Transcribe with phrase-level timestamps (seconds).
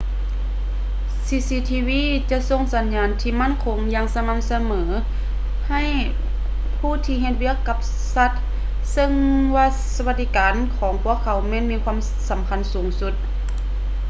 [1.25, 1.89] cctv
[2.29, 4.85] ຈະສົ່ງສັນຍານທີ່ໝັ້ນຄົງຢ່າງສະໝ່ຳສະເໝີ
[5.69, 5.81] ໃຫ້
[6.79, 7.77] ຜູ້ທີ່ເຮັດວຽກກັບ
[8.15, 8.31] ສັດ
[8.91, 9.11] ເຊິ່ງ
[9.55, 9.67] ວ່າ
[9.97, 11.97] ສະຫວັດດີການຂອງພວກເຂົາແມ່ນມີຄວາມ
[12.29, 13.13] ສຳຄັນສູງສຸດ